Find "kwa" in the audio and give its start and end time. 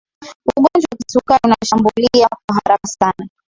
2.29-2.55